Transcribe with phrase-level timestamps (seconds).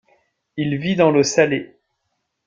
[0.57, 1.77] Il vit dans l'eau salée.